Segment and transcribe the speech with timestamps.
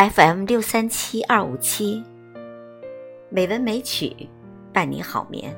[0.00, 2.02] FM 六三七二五七，
[3.28, 4.16] 美文美曲
[4.72, 5.54] 伴你好眠。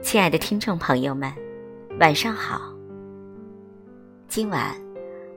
[0.00, 1.32] 亲爱的听众朋友们，
[1.98, 2.72] 晚上好。
[4.28, 4.72] 今晚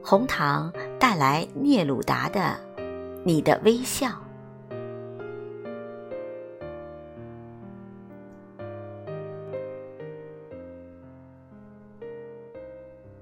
[0.04, 2.55] 红糖带来聂鲁达的
[3.23, 4.07] 《你的微笑》。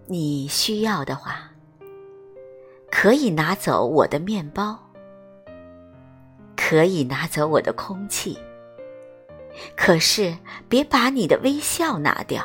[0.08, 1.47] 你需要的话，
[3.00, 4.76] 可以拿走我的面包，
[6.56, 8.36] 可以拿走我的空气，
[9.76, 10.36] 可是
[10.68, 12.44] 别把你的微笑拿掉。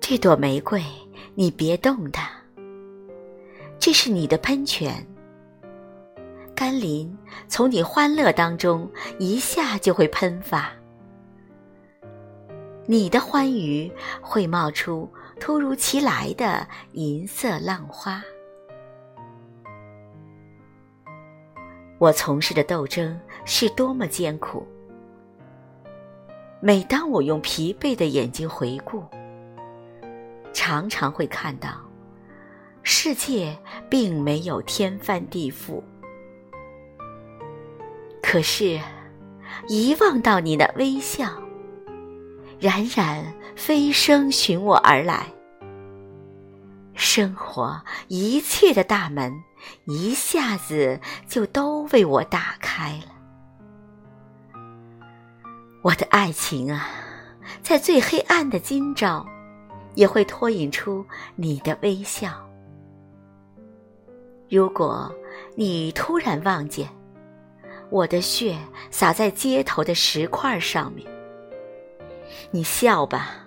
[0.00, 0.82] 这朵玫瑰，
[1.36, 2.28] 你别动它，
[3.78, 5.06] 这是你的喷泉，
[6.56, 8.90] 甘霖从你欢乐当中
[9.20, 10.72] 一下就会喷发。
[12.86, 13.88] 你的欢愉
[14.20, 15.08] 会冒出
[15.40, 18.22] 突如其来的银色浪花。
[21.98, 24.66] 我从事的斗争是多么艰苦。
[26.60, 29.04] 每当我用疲惫的眼睛回顾，
[30.52, 31.70] 常常会看到，
[32.82, 33.56] 世界
[33.88, 35.82] 并没有天翻地覆。
[38.22, 38.80] 可是，
[39.68, 41.26] 一望到你的微笑。
[42.60, 43.24] 冉冉
[43.54, 45.32] 飞升寻我而来，
[46.98, 49.32] 生活一切的大门
[49.84, 54.60] 一下子就都为我打开了。
[55.82, 56.88] 我的爱情啊，
[57.62, 59.24] 在最黑暗的今朝，
[59.94, 62.32] 也会脱颖出你的微笑。
[64.50, 65.14] 如果
[65.54, 66.88] 你突然望见
[67.90, 68.58] 我的血
[68.90, 71.06] 洒在街头的石块上面。
[72.50, 73.46] 你笑吧，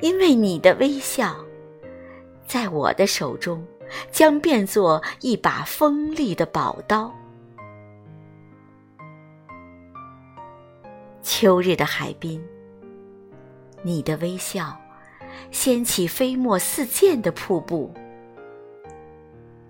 [0.00, 1.36] 因为你的微笑，
[2.50, 3.64] 在我的手中
[4.10, 7.14] 将变作一把锋利的宝刀。
[11.22, 12.44] 秋日的海滨，
[13.82, 14.76] 你的微笑
[15.52, 17.94] 掀起飞沫四溅的瀑布。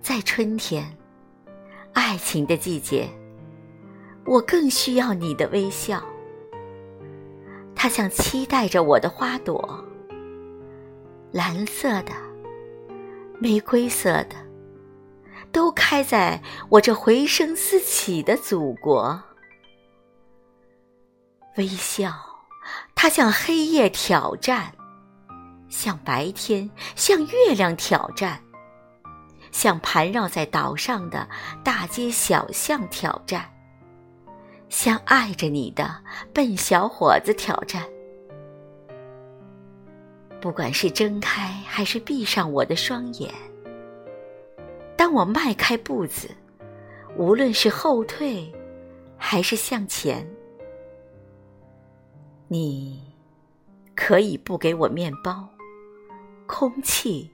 [0.01, 0.97] 在春天，
[1.93, 3.07] 爱情的季节，
[4.25, 6.03] 我更需要你的微笑。
[7.75, 9.85] 它像期待着我的花朵，
[11.31, 12.13] 蓝色的、
[13.41, 14.37] 玫瑰色的，
[15.51, 19.19] 都开在我这回声四起的祖国。
[21.57, 22.15] 微笑，
[22.95, 24.73] 它向黑夜挑战，
[25.71, 28.43] 向白天、向月亮挑战，
[29.51, 31.27] 向盘绕在岛上的
[31.65, 33.51] 大街小巷挑战。
[34.69, 37.83] 向爱着你的笨小伙子挑战。
[40.41, 43.33] 不管是睁开还是闭上我的双眼，
[44.97, 46.31] 当我迈开步子，
[47.17, 48.51] 无论是后退
[49.19, 50.27] 还是向前，
[52.49, 53.03] 你
[53.95, 55.47] 可以不给我面包、
[56.47, 57.31] 空气、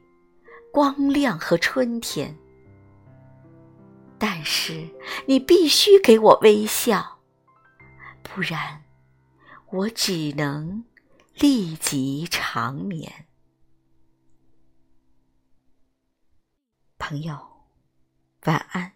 [0.72, 2.36] 光亮和春天，
[4.18, 4.88] 但是
[5.26, 7.18] 你必须给我微笑。
[8.24, 8.82] 不然，
[9.70, 10.84] 我只能
[11.38, 13.26] 立即长眠。
[16.96, 17.38] 朋友，
[18.46, 18.94] 晚安。